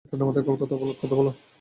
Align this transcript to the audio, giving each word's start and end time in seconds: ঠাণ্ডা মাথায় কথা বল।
ঠাণ্ডা 0.05 0.25
মাথায় 0.27 0.45
কথা 1.01 1.15
বল। 1.17 1.27